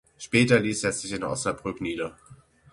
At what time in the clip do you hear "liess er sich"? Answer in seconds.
0.59-1.11